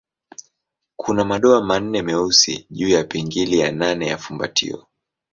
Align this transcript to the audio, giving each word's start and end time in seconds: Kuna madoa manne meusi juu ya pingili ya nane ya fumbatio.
Kuna 0.95 1.23
madoa 1.25 1.61
manne 1.63 2.01
meusi 2.01 2.67
juu 2.69 2.87
ya 2.89 3.03
pingili 3.03 3.59
ya 3.59 3.71
nane 3.71 4.07
ya 4.07 4.17
fumbatio. 4.17 4.87